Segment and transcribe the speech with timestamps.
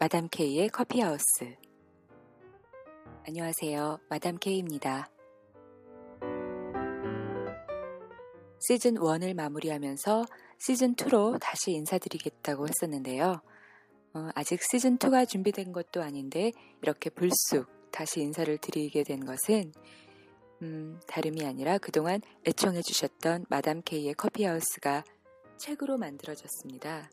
[0.00, 1.56] 마담 K의 커피하우스.
[3.26, 3.98] 안녕하세요.
[4.08, 5.10] 마담 K입니다.
[8.60, 10.24] 시즌 1을 마무리하면서
[10.58, 13.42] 시즌 2로 다시 인사드리겠다고 했었는데요.
[14.14, 19.72] 어, 아직 시즌 2가 준비된 것도 아닌데 이렇게 불쑥 다시 인사를 드리게 된 것은
[20.62, 25.02] 음, 다름이 아니라 그동안 애청해 주셨던 마담 K의 커피하우스가
[25.56, 27.10] 책으로 만들어졌습니다.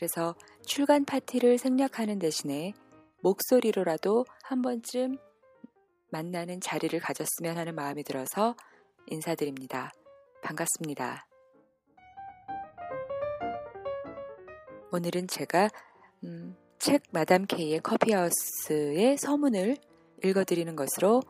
[0.00, 0.34] 그래서
[0.64, 2.72] 출간 파티를 생략하는 대신에
[3.20, 5.18] 목소리로라도 한 번쯤
[6.08, 8.56] 만나는 자리를 가졌으면 하는 마음이 들어서
[9.08, 9.92] 인사드립니다.
[10.42, 11.26] 반갑습니다.
[14.90, 15.68] 오늘은 제가
[16.24, 19.76] 음, 책 마담 K의 커피하우스의 서문을
[20.24, 21.20] 읽어드리는 것으로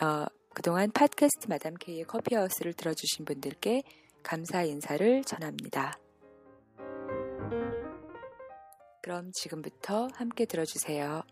[0.00, 3.82] 어, 그동안 팟캐스트 마담 K의 커피하우스를 들어주신 분들께
[4.22, 5.98] 감사 인사를 전합니다.
[9.04, 11.24] 그럼 지금부터 함께 들어주세요.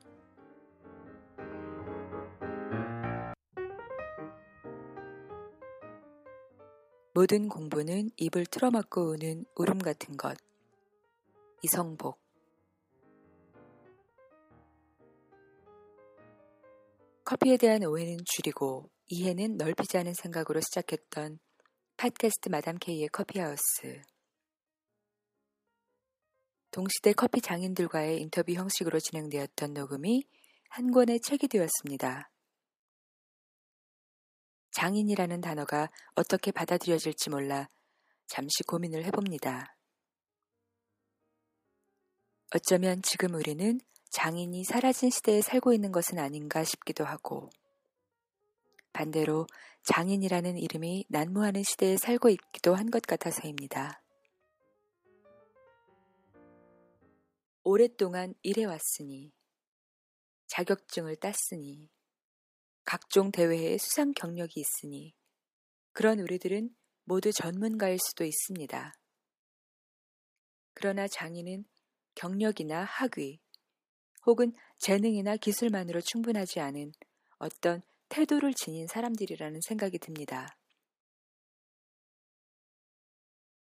[7.14, 10.36] 모든 공부는 입을 틀어막고 우는 울음 같은 것.
[11.62, 12.20] 이성복.
[17.24, 21.38] 커피에 대한 오해는 줄이고 이해는 넓히자는 생각으로 시작했던
[21.96, 24.02] 팟캐스트 마담 K의 커피하우스.
[26.72, 30.24] 동시대 커피 장인들과의 인터뷰 형식으로 진행되었던 녹음이
[30.70, 32.30] 한 권의 책이 되었습니다.
[34.70, 37.68] 장인이라는 단어가 어떻게 받아들여질지 몰라
[38.26, 39.76] 잠시 고민을 해봅니다.
[42.54, 43.78] 어쩌면 지금 우리는
[44.08, 47.50] 장인이 사라진 시대에 살고 있는 것은 아닌가 싶기도 하고,
[48.94, 49.46] 반대로
[49.84, 54.01] 장인이라는 이름이 난무하는 시대에 살고 있기도 한 것 같아서입니다.
[57.64, 59.32] 오랫동안 일해왔으니,
[60.48, 61.90] 자격증을 땄으니,
[62.84, 65.14] 각종 대회에 수상 경력이 있으니,
[65.92, 66.74] 그런 우리들은
[67.04, 68.92] 모두 전문가일 수도 있습니다.
[70.74, 71.64] 그러나 장인은
[72.14, 73.40] 경력이나 학위,
[74.26, 76.92] 혹은 재능이나 기술만으로 충분하지 않은
[77.38, 80.58] 어떤 태도를 지닌 사람들이라는 생각이 듭니다.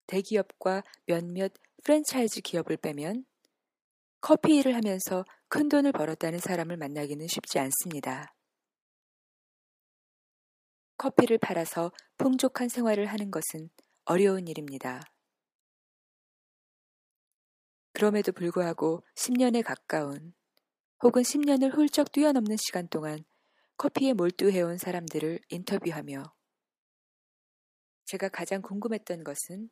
[0.08, 1.52] 대기업과 몇몇
[1.84, 3.26] 프랜차이즈 기업을 빼면
[4.20, 8.34] 커피 일을 하면서 큰 돈을 벌었다는 사람을 만나기는 쉽지 않습니다.
[10.98, 13.70] 커피를 팔아서 풍족한 생활을 하는 것은
[14.06, 15.02] 어려운 일입니다.
[17.94, 20.34] 그럼에도 불구하고 10년에 가까운
[21.04, 23.24] 혹은 10년을 훌쩍 뛰어넘는 시간 동안
[23.78, 26.24] 커피에 몰두해온 사람들을 인터뷰하며
[28.06, 29.70] 제가 가장 궁금했던 것은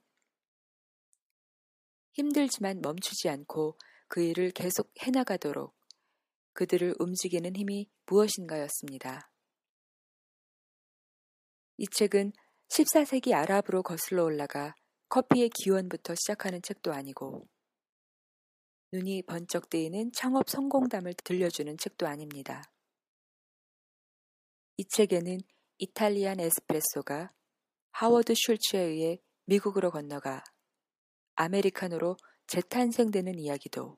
[2.13, 3.77] 힘들지만 멈추지 않고
[4.15, 5.75] 그 일을 계속 해나가도록
[6.53, 9.29] 그들을 움직이는 힘이 무엇인가였습니다.
[11.75, 12.31] 이 책은
[12.69, 14.73] 14세기 아랍으로 거슬러 올라가
[15.09, 17.45] 커피의 기원부터 시작하는 책도 아니고
[18.93, 22.63] 눈이 번쩍 뜨이는 창업 성공담을 들려주는 책도 아닙니다.
[24.77, 25.39] 이 책에는
[25.79, 27.33] 이탈리안 에스프레소가
[27.91, 30.41] 하워드 슐츠에 의해 미국으로 건너가
[31.35, 32.15] 아메리카노로
[32.47, 33.97] 재탄생되는 이야기도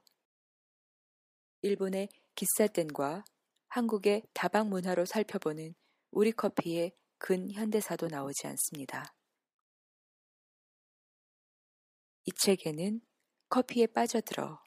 [1.62, 3.24] 일본의 기사땐과
[3.68, 5.74] 한국의 다방 문화로 살펴보는
[6.12, 9.13] 우리 커피의 근현대사도 나오지 않습니다.
[12.25, 13.01] 이 책에는
[13.50, 14.62] 커피에 빠져들어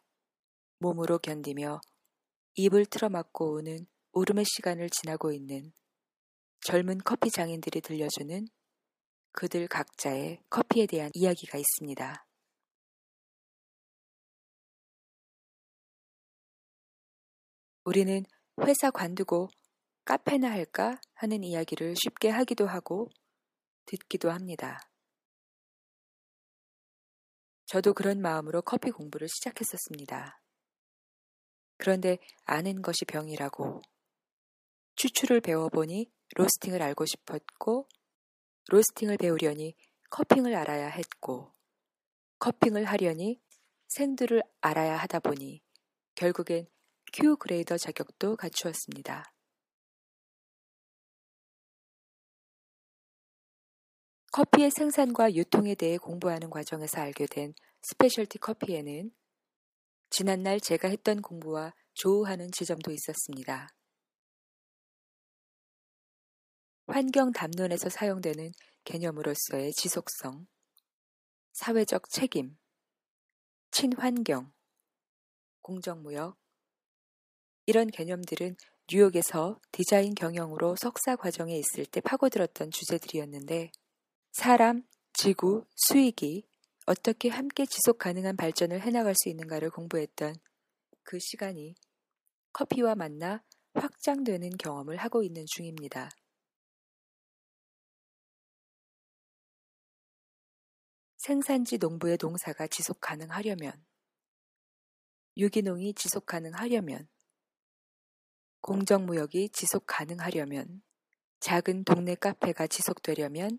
[0.78, 1.81] 몸으로 견디며
[2.54, 5.72] 입을 틀어막고 오는 울음의 시간을 지나고 있는
[6.62, 8.48] 젊은 커피 장인들이 들려주는
[9.32, 12.29] 그들 각자의 커피에 대한 이야기가 있습니다.
[17.84, 18.24] 우리는
[18.66, 19.48] 회사 관두고
[20.04, 23.08] 카페나 할까 하는 이야기를 쉽게 하기도 하고
[23.86, 24.80] 듣기도 합니다.
[27.66, 30.42] 저도 그런 마음으로 커피 공부를 시작했었습니다.
[31.76, 33.80] 그런데 아는 것이 병이라고
[34.96, 37.88] 추출을 배워보니 로스팅을 알고 싶었고
[38.68, 39.74] 로스팅을 배우려니
[40.10, 41.54] 커핑을 알아야 했고
[42.38, 43.40] 커핑을 하려니
[43.88, 45.62] 생두를 알아야 하다 보니
[46.14, 46.66] 결국엔
[47.12, 49.32] 큐 그레이더 자격도 갖추었습니다.
[54.32, 57.52] 커피의 생산과 유통에 대해 공부하는 과정에서 알게 된
[57.82, 59.10] specialty 커피에는
[60.10, 63.68] 지난날 제가 했던 공부와 조우하는 지점도 있었습니다.
[66.86, 68.52] 환경 담론에서 사용되는
[68.84, 70.46] 개념으로서의 지속성,
[71.52, 72.56] 사회적 책임,
[73.70, 74.52] 친환경,
[75.62, 76.39] 공정무역,
[77.70, 78.56] 이런 개념들은
[78.93, 83.70] 뉴욕에서 디자인 경영으로 석사 과정에 있을 때 파고들었던 주제들이었는데
[84.32, 84.82] 사람,
[85.12, 86.49] 지구, 수익이
[86.87, 90.34] 어떻게 함께 지속 가능한 발전을 해나갈 수 있는가를 공부했던
[91.05, 91.76] 그 시간이
[92.52, 93.44] 커피와 만나
[93.75, 96.11] 확장되는 경험을 하고 있는 중입니다.
[101.19, 103.73] 생산지 농부의 농사가 지속 가능하려면,
[105.37, 107.08] 유기농이 지속 가능하려면,
[108.60, 110.82] 공정무역이 지속 가능하려면,
[111.40, 113.58] 작은 동네 카페가 지속되려면,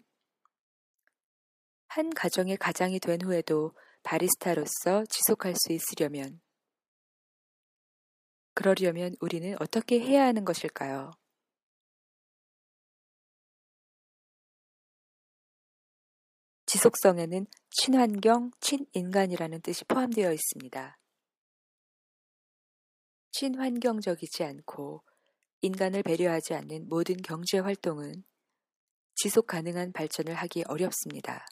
[1.87, 6.39] 한 가정의 가장이 된 후에도 바리스타로서 지속할 수 있으려면,
[8.53, 11.11] 그러려면 우리는 어떻게 해야 하는 것일까요?
[16.65, 21.00] 지속성에는 친환경, 친인간이라는 뜻이 포함되어 있습니다.
[23.41, 25.01] 친환경적이지 않고
[25.61, 28.23] 인간을 배려하지 않는 모든 경제 활동은
[29.15, 31.47] 지속 가능한 발전을 하기 어렵습니다.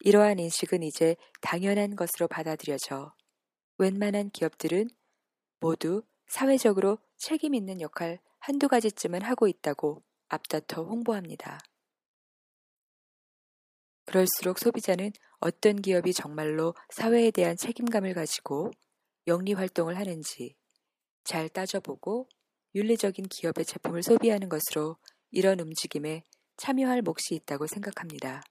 [0.00, 3.14] 이러한 인식은 이제 당연한 것으로 받아들여져
[3.76, 4.88] 웬만한 기업들은
[5.60, 11.58] 모두 사회적으로 책임 있는 역할 한두 가지쯤은 하고 있다고 앞다퉈 홍보합니다.
[14.06, 18.70] 그럴수록 소비자는 어떤 기업이 정말로 사회에 대한 책임감을 가지고
[19.26, 20.56] 영리 활동을 하는지
[21.24, 22.28] 잘 따져보고
[22.74, 24.96] 윤리적인 기업의 제품을 소비하는 것으로
[25.30, 26.24] 이런 움직임에
[26.56, 28.42] 참여할 몫이 있다고 생각합니다.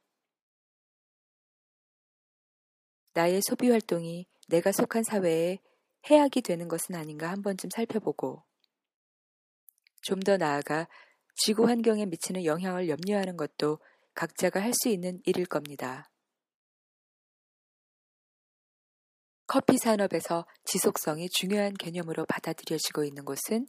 [3.13, 5.59] 나의 소비 활동이 내가 속한 사회에
[6.09, 8.43] 해악이 되는 것은 아닌가 한 번쯤 살펴보고
[10.01, 10.87] 좀 더 나아가
[11.35, 13.79] 지구 환경에 미치는 영향을 염려하는 것도
[14.13, 16.09] 각자가 할 수 있는 일일 겁니다.
[19.47, 23.65] 커피 산업에서 지속성이 중요한 개념으로 받아들여지고 있는 곳은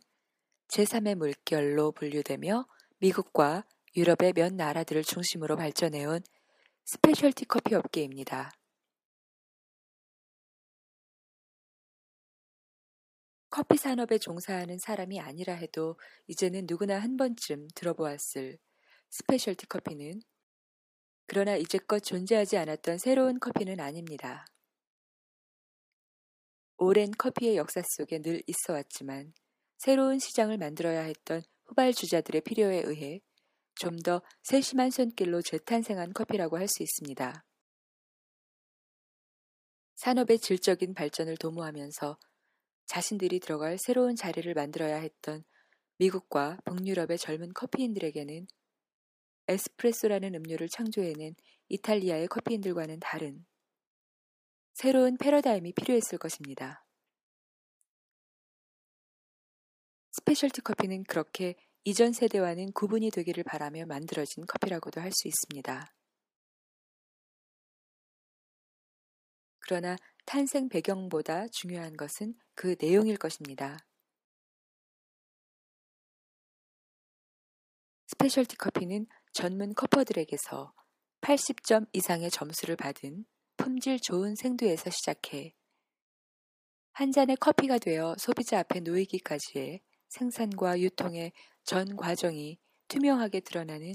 [0.66, 2.66] 제3의 물결로 분류되며
[2.98, 3.64] 미국과
[3.96, 6.20] 유럽의 몇 나라들을 중심으로 발전해온
[6.84, 8.50] specialty 커피 업계입니다.
[13.48, 15.96] 커피 산업에 종사하는 사람이 아니라 해도
[16.26, 18.58] 이제는 누구나 한 번쯤 들어보았을
[19.10, 20.22] specialty 커피는
[21.26, 24.44] 그러나 이제껏 존재하지 않았던 새로운 커피는 아닙니다.
[26.78, 29.32] 오랜 커피의 역사 속에 늘 있어 왔지만
[29.78, 33.20] 새로운 시장을 만들어야 했던 후발주자들의 필요에 의해
[33.74, 37.44] 좀 더 세심한 손길로 재탄생한 커피라고 할 수 있습니다.
[39.96, 42.18] 산업의 질적인 발전을 도모하면서
[42.86, 45.44] 자신들이 들어갈 새로운 자리를 만들어야 했던
[45.98, 48.46] 미국과 북유럽의 젊은 커피인들에게는
[49.48, 51.34] 에스프레소라는 음료를 창조해낸
[51.68, 53.44] 이탈리아의 커피인들과는 다른
[54.80, 56.86] 새로운 패러다임이 필요했을 것입니다.
[60.12, 65.92] specialty 커피는 그렇게 이전 세대와는 구분이 되기를 바라며 만들어진 커피라고도 할 수 있습니다.
[69.58, 73.78] 그러나 탄생 배경보다 중요한 것은 그 내용일 것입니다.
[78.06, 80.72] specialty 커피는 전문 cupper들에게서
[81.22, 83.26] 80점 이상의 점수를 받은
[83.58, 85.52] 품질 좋은 생두에서 시작해
[86.92, 91.32] 한 잔의 커피가 되어 소비자 앞에 놓이기까지의 생산과 유통의
[91.64, 93.94] 전 과정이 투명하게 드러나는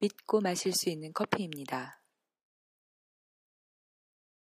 [0.00, 2.02] 믿고 마실 수 있는 커피입니다.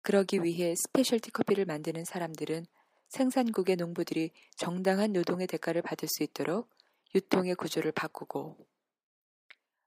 [0.02, 2.66] 그러기 위해 specialty 커피를 만드는 사람들은
[3.08, 6.70] 생산국의 농부들이 정당한 노동의 대가를 받을 수 있도록
[7.14, 8.68] 유통의 구조를 바꾸고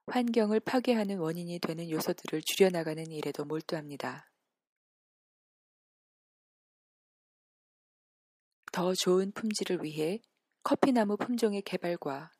[0.08, 4.33] 환경을 파괴하는 원인이 되는 요소들을 줄여나가는 일에도 몰두합니다.
[8.74, 10.20] 더 좋은 품질을 위해
[10.64, 12.32] 커피나무 품종의 개발과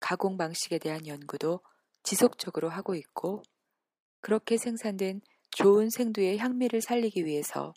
[0.00, 1.60] 가공 방식에 대한 연구도
[2.02, 3.42] 지속적으로 하고 있고
[4.20, 5.20] 그렇게 생산된
[5.50, 7.74] 좋은 생두의 향미를 살리기 위해서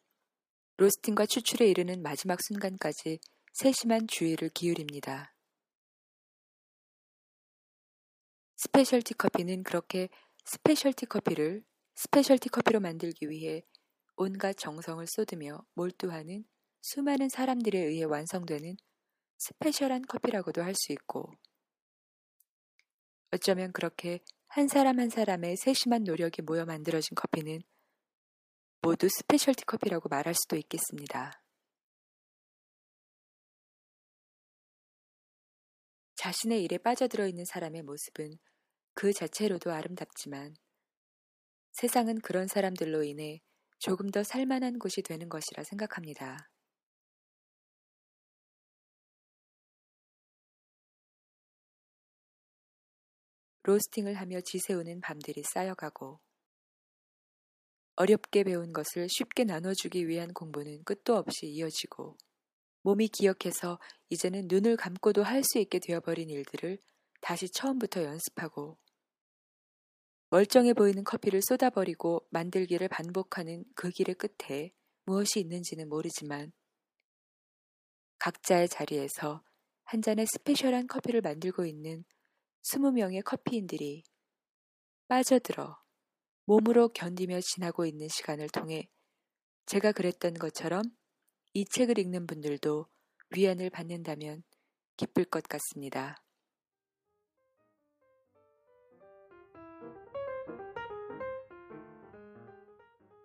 [0.77, 3.19] 로스팅과 추출에 이르는 마지막 순간까지
[3.51, 5.35] 세심한 주의를 기울입니다.
[8.55, 10.07] specialty 커피는 그렇게
[10.45, 11.65] specialty 커피를
[11.95, 13.65] specialty 커피로 만들기 위해
[14.15, 16.45] 온갖 정성을 쏟으며 몰두하는
[16.81, 18.75] 수많은 사람들에 의해 완성되는
[19.37, 21.31] special한 커피라고도 할 수 있고,
[23.31, 27.61] 어쩌면 그렇게 한 사람 한 사람의 세심한 노력이 모여 만들어진 커피는
[28.81, 31.41] 모두 스페셜티 커피라고 말할 수도 있겠습니다.
[36.15, 38.37] 자신의 일에 빠져들어 있는 사람의 모습은
[38.93, 40.55] 그 자체로도 아름답지만
[41.71, 43.41] 세상은 그런 사람들로 인해
[43.79, 46.50] 조금 더 살만한 곳이 되는 것이라 생각합니다.
[53.63, 56.19] 로스팅을 하며 지새우는 밤들이 쌓여가고
[57.95, 62.17] 어렵게 배운 것을 쉽게 나눠주기 위한 공부는 끝도 없이 이어지고
[62.83, 66.79] 몸이 기억해서 이제는 눈을 감고도 할 수 있게 되어버린 일들을
[67.21, 68.77] 다시 처음부터 연습하고
[70.29, 74.71] 멀쩡해 보이는 커피를 쏟아버리고 만들기를 반복하는 그 길의 끝에
[75.03, 76.51] 무엇이 있는지는 모르지만
[78.17, 79.43] 각자의 자리에서
[79.83, 82.05] 한 잔의 스페셜한 커피를 만들고 있는
[82.63, 84.03] 20명의 커피인들이
[85.07, 85.77] 빠져들어
[86.45, 88.87] 몸으로 견디며 지나고 있는 시간을 통해
[89.65, 90.83] 제가 그랬던 것처럼
[91.53, 92.87] 이 책을 읽는 분들도
[93.35, 94.43] 위안을 받는다면
[94.97, 96.23] 기쁠 것 같습니다.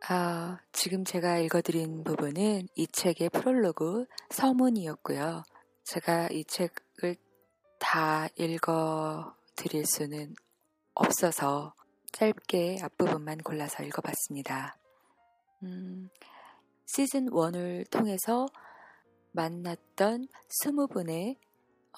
[0.09, 5.43] 아, 지금 제가 읽어드린 부분은 이 책의 프롤로그 서문이었고요.
[5.83, 7.17] 제가 이 책을
[7.89, 10.35] 다 읽어 드릴 수는
[10.95, 11.73] 없어서
[12.11, 14.77] 짧게 앞부분만 골라서 읽어봤습니다.
[15.63, 16.09] 음,
[16.85, 18.49] 시즌 1을 통해서
[19.31, 20.27] 만났던
[20.65, 21.37] 20분의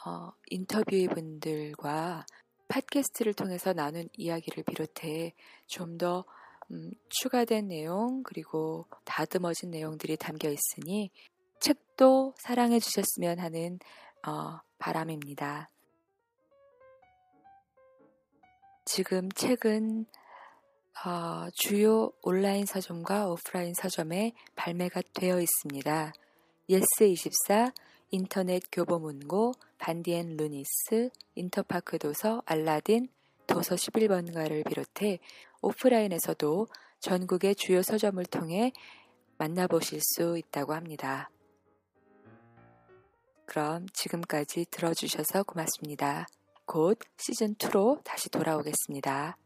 [0.05, 2.27] 어, 인터뷰 분들과
[2.69, 5.33] 팟캐스트를 통해서 나눈 이야기를 비롯해
[5.69, 6.27] 좀더
[6.71, 11.11] 음, 추가된 내용 그리고 다듬어진 내용들이 담겨 있으니
[11.61, 13.79] 책도 사랑해 주셨으면 하는
[14.27, 15.71] 어, 바람입니다.
[18.91, 20.07] 지금 책은
[21.05, 26.15] 어, 주요 온라인 서점과 오프라인 서점에 발매가 되어 있습니다.
[26.71, 27.75] 예스24,
[28.13, 33.09] 인터넷 교보문고, 반디앤루니스, 인터파크 도서, 알라딘,
[33.47, 35.19] 도서 11번가를 비롯해
[35.61, 36.67] 오프라인에서도
[37.01, 38.73] 전국의 주요 서점을 통해
[39.37, 41.29] 만나보실 수 있다고 합니다.
[43.45, 46.27] 그럼 지금까지 들어주셔서 고맙습니다.
[46.69, 49.39] 곧 시즌2로 다시 돌아오겠습니다.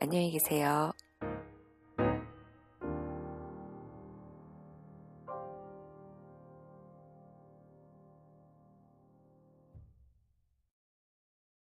[0.00, 0.90] 안녕히 계세요.